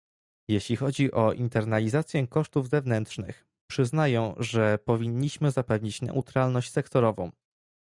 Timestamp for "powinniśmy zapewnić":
4.77-6.01